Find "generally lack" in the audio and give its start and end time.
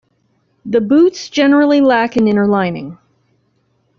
1.29-2.15